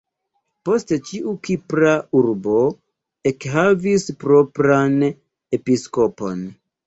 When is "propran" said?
4.23-4.97